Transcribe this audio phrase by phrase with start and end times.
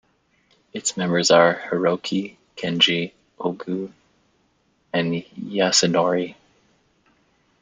[0.73, 3.91] Its members are Hiroki, Kenji, Ogu
[4.91, 6.33] and Yasunori.